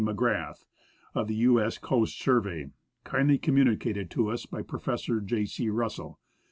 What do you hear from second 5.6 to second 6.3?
Russell.